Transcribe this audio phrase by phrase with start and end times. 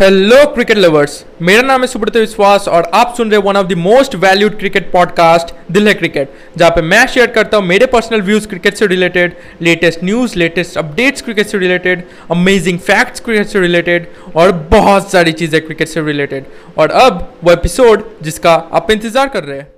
[0.00, 3.72] Hello cricket lovers मेरा नाम है सुब्रत विश्वास और आप सुन रहे one of the
[3.72, 8.22] most valued cricket podcast दिल है क्रिकेट जहाँ पे मैं शेयर करता हूँ मेरे पर्सनल
[8.22, 9.32] व्यूज़ क्रिकेट से related
[9.62, 14.06] latest news latest updates cricket से रिलेटेड अमेजिंग फैक्ट्स क्रिकेट से रिलेटेड
[14.36, 16.44] और बहुत सारी चीज़ें क्रिकेट से रिलेटेड
[16.78, 19.68] और अब वो एपिसोड जिसका आप इंतज़ार कर रहे हैं।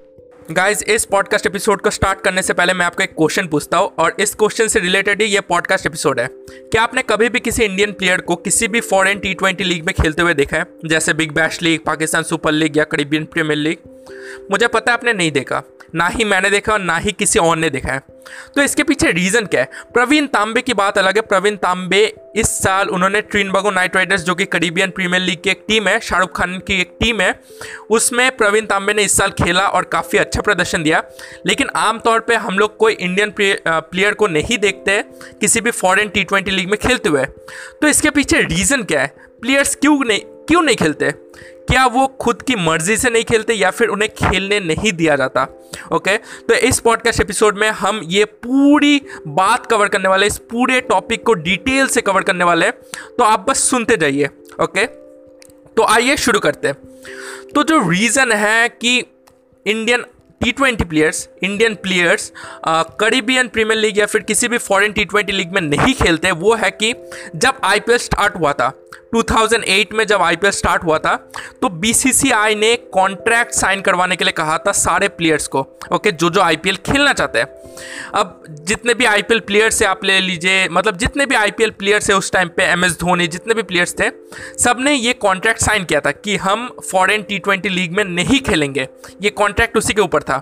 [0.52, 3.90] गाइज़ इस पॉडकास्ट एपिसोड को स्टार्ट करने से पहले मैं आपको एक क्वेश्चन पूछता हूँ
[3.98, 7.64] और इस क्वेश्चन से रिलेटेड ही ये पॉडकास्ट एपिसोड है। क्या आपने कभी भी किसी
[7.64, 10.66] इंडियन प्लेयर को किसी भी फॉरेन टी ट्वेंटी लीग में खेलते हुए देखा है?
[10.84, 13.76] जैसे Big Bash League Pakistan Super League या करीबियन प्रीमियर लीग
[14.50, 15.62] मुझे पता है आपने नहीं देखा,
[15.94, 18.00] ना ही मैंने देखा और ना ही किसी और ने देखा है।
[18.54, 19.68] तो इसके पीछे रीज़न क्या है?
[19.94, 22.02] प्रवीण तांबे की बात अलग है। प्रवीण तांबे
[22.36, 25.98] इस साल उन्होंने ट्रिनबगो नाइट राइडर्स, जो कि करीबियन प्रीमियर लीग की एक टीम है,
[26.00, 27.34] शाहरुख खान की एक टीम है,
[27.90, 31.02] उसमें प्रवीण तांबे ने इस साल खेला और काफ़ी अच्छा प्रदर्शन दिया।
[31.46, 35.02] लेकिन आमतौर पर हम लोग कोई इंडियन प्लेयर को नहीं देखते
[35.40, 39.14] किसी भी फॉरेन टी लीग में खेलते हुए। तो इसके पीछे रीज़न क्या है?
[39.42, 41.10] प्लेयर्स क्यों नहीं क्यों नहीं खेलते?
[41.68, 45.46] क्या वो खुद की मर्ज़ी से नहीं खेलते या फिर उन्हें खेलने नहीं दिया जाता?
[45.92, 50.80] ओके तो इस पॉडकास्ट एपिसोड में हम ये पूरी बात कवर करने वाले, इस पूरे
[50.80, 52.72] टॉपिक को डिटेल से कवर करने वाले हैं।
[53.18, 54.28] तो आप बस सुनते जाइए
[54.62, 54.86] ओके
[55.76, 56.74] तो आइए शुरू करते हैं।
[57.54, 58.98] तो जो रीज़न है कि
[59.66, 60.04] Indian
[60.40, 62.32] T twenty players Indian players
[63.00, 66.54] Caribbean Premier League या फिर किसी भी फॉरेन टी ट्वेंटी लीग में नहीं खेलते, वो
[66.54, 66.94] है कि
[67.36, 68.72] जब आईपीएल स्टार्ट हुआ था
[69.14, 71.14] 2008 में जब आईपीएल स्टार्ट हुआ था
[71.62, 76.30] तो बीसीसीआई ने कॉन्ट्रैक्ट साइन करवाने के लिए कहा था सारे प्लेयर्स को ओके जो
[76.30, 77.46] जो आईपीएल खेलना चाहते हैं।
[78.14, 82.16] अब जितने भी आईपीएल प्लेयर्स से आप ले लीजिए मतलब जितने भी आईपीएल प्लेयर्स है
[82.16, 84.10] उस टाइम पे एम एस धोनी, जितने भी प्लेयर्स थे
[84.58, 88.86] सबने ये कॉन्ट्रैक्ट साइन किया था कि हम फॉरेन टी ट्वेंटी लीग में नहीं खेलेंगे।
[89.22, 90.38] ये कॉन्ट्रैक्ट उसी के ऊपर था।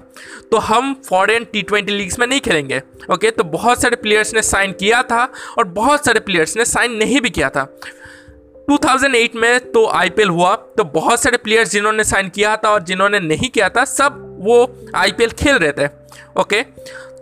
[0.50, 4.42] तो हम फॉरेन टी ट्वेंटी लीग्स में नहीं खेलेंगे ओके तो बहुत सारे प्लेयर्स ने
[4.44, 5.22] साइन किया था
[5.58, 7.66] और बहुत सारे प्लेयर्स ने साइन नहीं भी किया था।
[8.68, 13.20] 2008 में तो आईपीएल हुआ तो बहुत सारे प्लेयर्स जिन्होंने साइन किया था और जिन्होंने
[13.20, 15.86] नहीं किया था, सब वो आईपीएल खेल रहे थे
[16.40, 16.60] ओके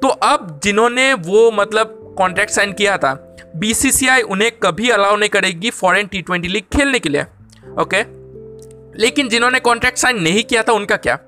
[0.05, 5.71] तो अब जिन्होंने वो मतलब कॉन्ट्रैक्ट साइन किया था बीसीसीआई उन्हें कभी अलाउ नहीं करेगी
[5.71, 7.23] फॉरेन टी ट्वेंटी लीग खेलने के लिए
[7.81, 8.03] ओके
[9.01, 11.19] लेकिन जिन्होंने कॉन्ट्रैक्ट साइन नहीं किया था, उनका क्या?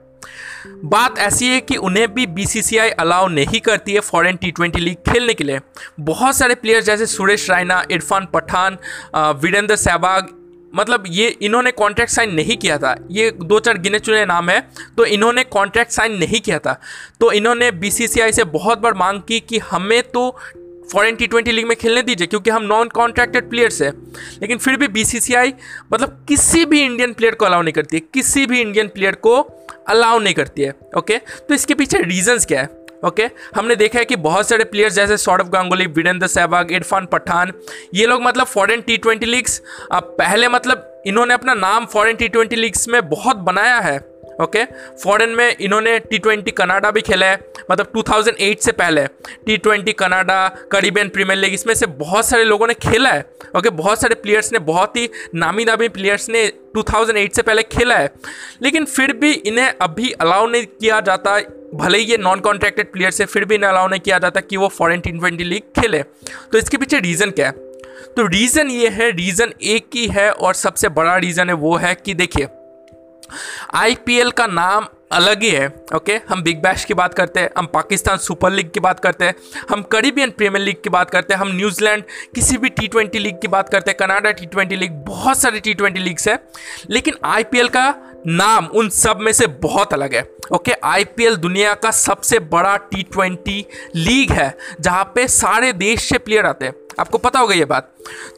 [0.84, 5.12] बात ऐसी है कि उन्हें भी बीसीसीआई अलाउ नहीं करती है फॉरेन टी ट्वेंटी लीग
[5.12, 5.60] खेलने के लिए।
[6.00, 8.78] बहुत सारे प्लेयर्स जैसे सुरेश रायना, इरफान पठान
[9.16, 10.28] वीरेंद्र सहवाग
[10.76, 14.60] मतलब ये इन्होंने कॉन्ट्रैक्ट साइन नहीं किया था। ये दो चार गिने चुने नाम है
[14.96, 16.80] तो इन्होंने कॉन्ट्रैक्ट साइन नहीं किया था।
[17.20, 20.30] तो इन्होंने बीसीसीआई से बहुत बार मांग की कि हमें तो
[20.92, 23.92] फॉरेन टी ट्वेंटी लीग में खेलने दीजिए, क्योंकि हम नॉन कॉन्ट्रैक्टेड प्लेयर्स हैं।
[24.42, 25.52] लेकिन फिर भी बीसीसीआई
[25.92, 29.40] मतलब किसी भी इंडियन प्लेयर को अलाउ नहीं करती है। किसी भी इंडियन प्लेयर को
[29.88, 32.85] अलाउ नहीं करती है ओके तो इसके पीछे रीजंस क्या है?
[33.06, 33.28] ओके?
[33.56, 37.52] हमने देखा है कि बहुत सारे प्लेयर्स जैसे सौरभ गांगुली, वीरेंद्र सहवाग, इरफान पठान,
[37.94, 39.60] ये लोग मतलब फॉरेन टी ट्वेंटी लीग्स
[39.92, 43.98] पहले मतलब इन्होंने अपना नाम फॉरेन टी ट्वेंटी लीग्स में बहुत बनाया है।
[44.40, 44.64] ओके?
[45.02, 47.38] फॉरेन में इन्होंने टी ट्वेंटी कनाडा भी खेला है
[47.70, 49.06] मतलब 2008 से पहले।
[49.46, 53.24] T twenty Canada, Caribbean Premier League, इसमें से बहुत सारे लोगों ने खेला है,
[53.56, 53.70] ओके?
[53.70, 58.10] बहुत सारे प्लेयर्स ने, बहुत ही नामी नामी प्लेयर्स ने 2008 से पहले खेला है।
[58.62, 61.38] लेकिन फिर भी इन्हें अभी अलाउ नहीं किया जाता,
[61.74, 64.56] भले ही ये नॉन कॉन्ट्रैक्टेड प्लेयर से फिर भी इन्हें अलाउ नहीं किया जाता कि
[64.56, 66.02] वो फॉरेन टी ट्वेंटी लीग खेले।
[66.52, 67.52] तो इसके पीछे रीज़न क्या है?
[68.16, 71.94] तो रीज़न ये है रीज़न एक ही है और सबसे बड़ा रीज़न है वो है
[71.94, 72.46] कि देखिए
[73.74, 77.66] आईपीएल का नाम अलग ही है ओके हम बिग बैश की बात करते हैं, हम
[77.66, 79.34] पाकिस्तान सुपर लीग की बात करते हैं,
[79.70, 82.02] हम करीबियन प्रीमियर लीग की बात करते हैं, हम न्यूजीलैंड
[82.34, 85.60] किसी भी टी ट्वेंटी लीग की बात करते हैं कनाडा टी ट्वेंटी लीग बहुत सारी
[85.60, 86.38] टी ट्वेंटी लीग्स है,
[86.90, 87.94] लेकिन आईपीएल का
[88.26, 90.22] नाम उन सब में से बहुत अलग है
[90.52, 93.64] ओके आईपीएल दुनिया का सबसे बड़ा टी ट्वेंटी
[93.96, 97.92] लीग है, जहाँ पे सारे देश से प्लेयर आते हैं। आपको पता होगा ये बात।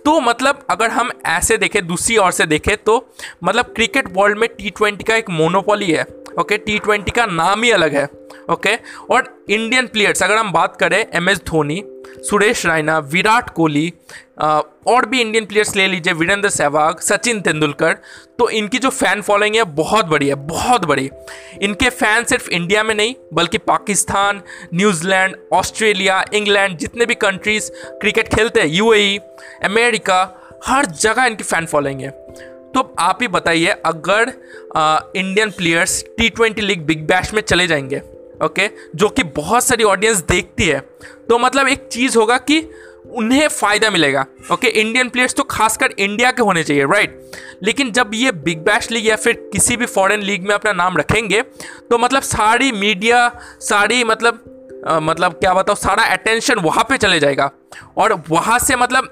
[0.04, 2.96] तो मतलब अगर हम ऐसे देखें, दूसरी ओर से देखें तो
[3.44, 6.06] मतलब क्रिकेट वर्ल्ड में टी ट्वेंटी का एक मोनोपोली है
[6.40, 8.04] ओके टी ट्वेंटी का नाम ही अलग है
[8.50, 8.74] ओके
[9.10, 11.82] और इंडियन प्लेयर्स अगर हम बात करें एम एस धोनी
[12.22, 13.92] सुरेश रायना विराट कोहली
[14.88, 17.92] और भी इंडियन प्लेयर्स ले लीजिए वीरेंद्र सहवाग सचिन तेंदुलकर।
[18.38, 21.10] तो इनकी जो फ़ैन फॉलोइंग है बहुत बड़ी है बहुत बड़ी।
[21.62, 24.42] इनके फ़ैन सिर्फ़ इंडिया में नहीं बल्कि पाकिस्तान
[24.74, 27.70] न्यूजीलैंड ऑस्ट्रेलिया इंग्लैंड जितने भी कंट्रीज़
[28.00, 29.18] क्रिकेट खेलते हैं यूएई
[29.64, 30.20] अमेरिका
[30.66, 32.10] हर जगह इनकी फ़ैन फॉलोइंग है।
[32.74, 34.32] तो आप ही बताइए अगर
[34.76, 38.00] आ, Indian players T twenty league Big Bash में चले जाएँगे
[38.42, 40.80] ओके जो कि बहुत सारी ऑडियंस देखती है।
[41.28, 42.60] तो मतलब एक चीज़ होगा कि
[43.16, 44.68] उन्हें फ़ायदा मिलेगा ओके?
[44.70, 47.20] इंडियन प्लेयर्स तो खासकर इंडिया के होने चाहिए राइट
[47.62, 50.96] लेकिन जब ये बिग बैश लीग या फिर किसी भी फॉरेन लीग में अपना नाम
[50.96, 51.42] रखेंगे
[51.90, 53.28] तो मतलब सारी मीडिया
[53.60, 54.44] सारी मतलब
[54.88, 57.50] आ, मतलब क्या बताओ सारा अटेंशन वहाँ पे चले जाएगा।
[57.96, 59.08] और वहाँ से मतलब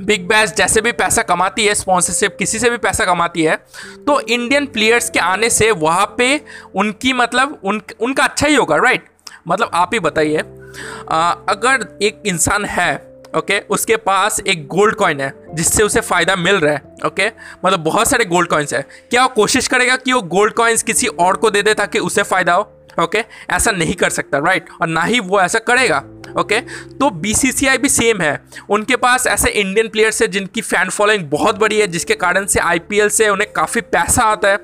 [0.00, 3.56] बिग बैश जैसे भी पैसा कमाती है स्पॉन्सरशिप किसी से भी पैसा कमाती है
[4.06, 6.40] तो इंडियन प्लेयर्स के आने से वहाँ पे
[6.74, 9.08] उनकी मतलब उन, उनका अच्छा ही होगा राइट
[9.48, 12.94] मतलब आप ही बताइए। अगर एक इंसान है
[13.36, 17.26] ओके उसके पास एक गोल्ड कॉइन है, जिससे उसे फ़ायदा मिल रहा है ओके?
[17.64, 18.80] मतलब बहुत सारे गोल्ड कॉइन्स है।
[19.10, 22.22] क्या वो कोशिश करेगा कि वो गोल्ड कॉइन्स किसी और को दे दे ताकि उसे
[22.22, 23.24] फ़ायदा हो ओके?
[23.50, 26.02] ऐसा नहीं कर सकता राइट और ना ही वो ऐसा करेगा।
[26.34, 26.60] ओके?
[26.60, 28.40] तो बीसीसीआई भी सेम है।
[28.70, 32.60] उनके पास ऐसे इंडियन प्लेयर्स है जिनकी फ़ैन फॉलोइंग बहुत बड़ी है, जिसके कारण से
[32.60, 34.56] आईपीएल से उन्हें काफ़ी पैसा आता है,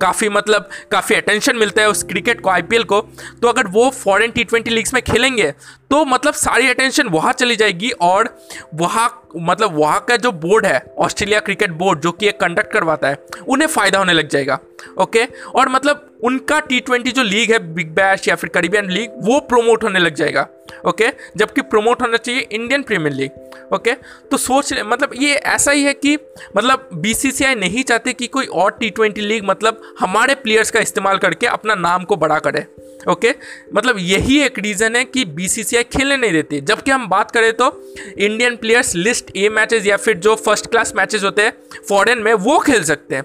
[0.00, 3.00] काफ़ी मतलब काफ़ी अटेंशन मिलता है उस क्रिकेट को आईपीएल को।
[3.42, 5.52] तो अगर वो फॉरेन टी ट्वेंटी लीग्स में खेलेंगे
[5.90, 8.28] तो मतलब सारी अटेंशन वहाँ चली जाएगी और
[8.74, 13.08] वहाँ मतलब वहाँ का जो बोर्ड है ऑस्ट्रेलिया क्रिकेट बोर्ड जो कि एक कंडक्ट करवाता
[13.08, 13.16] है,
[13.48, 14.58] उन्हें फ़ायदा होने लग जाएगा,
[14.98, 15.24] ओके?
[15.48, 19.38] और मतलब उनका टी ट्वेंटी जो लीग है बिग बैश या फिर करीबियन लीग वो
[19.42, 20.46] प्रोमोट होने लग जाएगा।
[20.86, 21.08] ओके?
[21.36, 23.92] जबकि प्रोमोट होना चाहिए इंडियन प्रीमियर लीग ओके?
[24.30, 26.16] तो सोच मतलब ये ऐसा ही है कि
[26.56, 31.18] मतलब बीसीसीआई नहीं चाहते कि कोई और टी ट्वेंटी लीग मतलब हमारे प्लेयर्स का इस्तेमाल
[31.18, 32.64] करके अपना नाम को बड़ा करे,
[33.08, 33.34] ओके?
[33.74, 37.70] मतलब यही एक रीज़न है कि बीसीसीआई खेलने नहीं देती। जबकि हम बात करें तो
[38.18, 41.52] Indian players list A matches या फिर जो फ़र्स्ट क्लास मैचेस होते हैं
[41.88, 43.24] फॉरेन में वो खेल सकते हैं।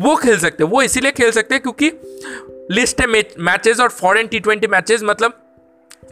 [0.00, 1.90] वो खेल सकते हैं। वो इसीलिए खेल सकते हैं क्योंकि
[2.74, 5.40] लिस्ट है मैचेस और फॉरेन टी ट्वेंटी मैचेस मतलब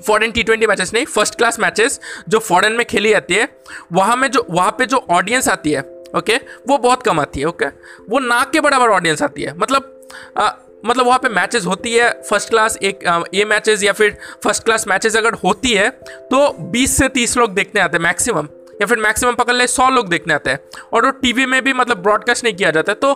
[0.07, 3.49] फॉरेन टी ट्वेंटी मैचेस नहीं फ़र्स्ट क्लास मैचेस जो फॉरेन में खेली जाती है
[3.93, 5.81] वहाँ में जो वहाँ पे जो ऑडियंस आती है
[6.17, 6.37] ओके
[6.69, 7.67] वो बहुत कम आती है ओके
[8.11, 10.09] वो नाक के बराबर ऑडियंस आती है। मतलब
[10.39, 10.51] आ,
[10.85, 14.87] मतलब वहाँ पे मैचेस होती है फ़र्स्ट क्लास एक ए मैचेस या फिर फ़र्स्ट क्लास
[14.89, 15.89] मैचेस अगर होती है
[16.31, 18.49] तो 20 से 30 लोग देखने आते हैं मैक्सिमम
[18.81, 20.59] या फिर मैक्सिमम पकड़ ले 100 लोग देखने आते हैं।
[20.93, 23.13] और वो टीवी में भी मतलब ब्रॉडकास्ट नहीं किया जाता है तो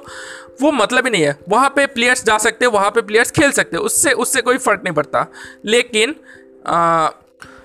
[0.63, 3.51] वो मतलब ही नहीं है। वहाँ पे प्लेयर्स जा सकते हैं वहाँ पे प्लेयर्स खेल
[3.53, 5.27] सकते हैं उससे उससे कोई फ़र्क नहीं पड़ता।
[5.65, 6.15] लेकिन
[6.67, 7.09] आ,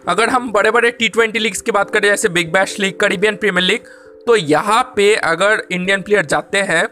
[0.08, 3.36] अगर हम बड़े बड़े टी ट्वेंटी लीग्स की बात करें जैसे Big Bash League Caribbean
[3.36, 3.88] Premier League
[4.28, 6.88] तो यहाँ पे अगर इंडियन प्लेयर जाते हैं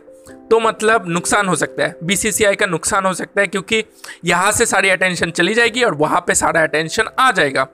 [0.51, 3.84] तो मतलब नुकसान हो सकता है। बीसीसीआई का नुकसान हो सकता है क्योंकि
[4.25, 7.68] यहाँ से सारी अटेंशन चली जाएगी और वहाँ पे सारा अटेंशन आ जाएगा।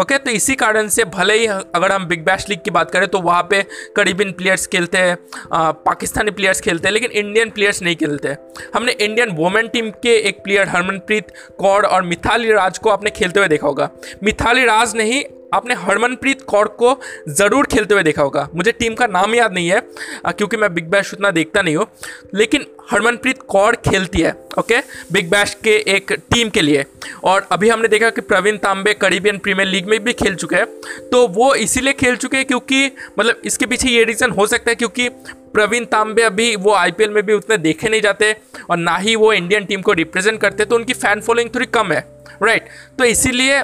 [0.00, 3.08] ओके तो इसी कारण से भले ही अगर हम बिग बैश लीग की बात करें
[3.08, 3.62] तो वहाँ पे
[3.96, 5.16] करीबियन प्लेयर्स खेलते हैं
[5.52, 8.36] पाकिस्तानी प्लेयर्स खेलते हैं, लेकिन इंडियन प्लेयर्स नहीं खेलते।
[8.74, 13.40] हमने इंडियन वोमेन टीम के एक प्लेयर हरमनप्रीत कौर और मिथाली राज को आपने खेलते
[13.40, 13.90] हुए देखा होगा।
[14.24, 15.22] मिथाली राज नहीं
[15.54, 16.98] आपने हरमनप्रीत कौर को
[17.30, 19.80] ज़रूर खेलते हुए देखा होगा। मुझे टीम का नाम याद नहीं है
[20.28, 21.86] क्योंकि मैं बिग बैश उतना देखता नहीं हूँ।
[22.34, 24.78] लेकिन हरमनप्रीत कौर खेलती है, ओके?
[25.12, 26.84] बिग बैश के एक टीम के लिए।
[27.24, 30.66] और अभी हमने देखा कि प्रवीण तांबे करीबियन प्रीमियर लीग में भी खेल चुके हैं।
[31.10, 34.74] तो वो इसीलिए खेल चुके हैं क्योंकि मतलब इसके पीछे ये रीज़न हो सकता है
[34.74, 35.08] क्योंकि
[35.54, 38.34] प्रवीण तांबे अभी वो आईपीएल में भी उतने देखे नहीं जाते
[38.70, 41.92] और ना ही वो इंडियन टीम को रिप्रेजेंट करते तो उनकी फ़ैन फॉलोइंग थोड़ी कम
[41.92, 42.04] है,
[42.42, 42.68] राइट?
[42.98, 43.62] तो इसीलिए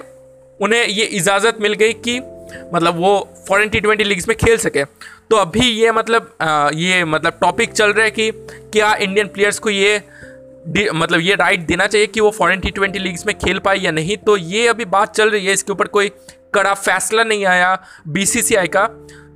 [0.62, 2.18] उन्हें ये इजाज़त मिल गई कि
[2.74, 3.12] मतलब वो
[3.48, 7.72] फॉरेन टी ट्वेंटी लीग्स में खेल सके। तो अभी ये मतलब आ, ये मतलब टॉपिक
[7.72, 8.30] चल रहा है कि
[8.72, 10.02] क्या इंडियन प्लेयर्स को ये
[10.94, 13.90] मतलब ये राइट देना चाहिए कि वो फॉरेन टी ट्वेंटी लीग्स में खेल पाए या
[13.90, 14.16] नहीं?
[14.16, 16.08] तो ये अभी बात चल रही है इसके ऊपर कोई
[16.54, 17.76] कड़ा फैसला नहीं आया
[18.08, 18.86] बीसीसीआई का।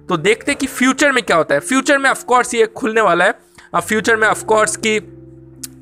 [0.09, 3.35] तो देखते कि फ्यूचर में क्या होता है। फ्यूचर में ऑफकोर्स ये खुलने वाला है।
[3.77, 4.99] फ्यूचर में ऑफकोर्स की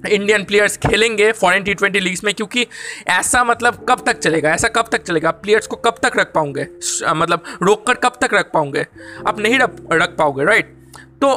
[0.07, 2.67] इंडियन प्लेयर्स खेलेंगे फॉरेन टी ट्वेंटी लीग्स में, क्योंकि
[3.09, 4.53] ऐसा मतलब कब तक चलेगा?
[4.55, 5.31] ऐसा कब तक चलेगा?
[5.31, 6.67] प्लेयर्स को कब तक रख पाओगे?
[7.09, 8.87] मतलब रोक कर कब तक रख पाओगे?
[9.29, 10.77] आप नहीं रख रख पाओगे राइट
[11.21, 11.33] तो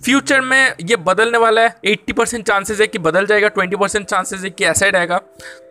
[0.00, 4.06] फ्यूचर में ये बदलने वाला है। 80 परसेंट चांसेज है कि बदल जाएगा 20 परसेंट
[4.06, 5.18] चांसेज है कि ऐसा ही रहेगा।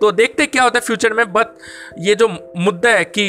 [0.01, 1.57] तो देखते क्या होता है फ्यूचर में, बट
[1.99, 3.27] ये जो मुद्दा है कि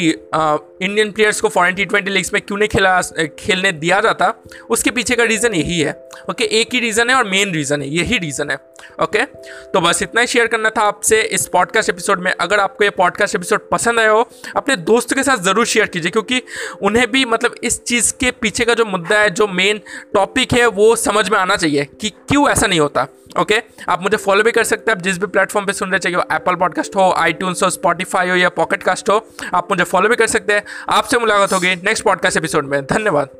[0.81, 2.99] इंडियन प्लेयर्स को फॉरेन टी ट्वेंटी लीग्स में क्यों नहीं खेला
[3.39, 4.33] खेलने दिया जाता,
[4.69, 5.91] उसके पीछे का रीज़न यही है।
[6.29, 8.57] ओके, एक ही रीज़न है और मेन रीज़न है, यही रीज़न है।
[9.03, 9.23] ओके
[9.71, 12.89] तो बस इतना ही शेयर करना था आपसे इस पॉडकास्ट एपिसोड में। अगर आपको ये
[12.91, 16.41] पॉडकास्ट एपिसोड पसंद आया हो, अपने दोस्तों के साथ ज़रूर शेयर कीजिए, क्योंकि
[16.81, 19.81] उन्हें भी मतलब इस चीज़ के पीछे का जो मुद्दा है, जो मेन
[20.13, 20.65] टॉपिक है
[20.95, 23.07] समझ में आना चाहिए कि क्यों ऐसा नहीं होता
[23.39, 23.89] ओके okay?
[23.89, 26.17] आप मुझे फॉलो भी कर सकते हैं, आप जिस भी प्लेटफॉर्म पे सुन रहे चाहिए
[26.35, 30.15] एप्पल पॉडकास्ट हो आई हो स्पॉटीफाई हो या पॉकेट कास्ट हो, आप मुझे फॉलो भी
[30.15, 33.38] कर सकते हैं। आपसे मुलाकात होगी नेक्स्ट पॉडकास्ट एपिसोड में। धन्यवाद।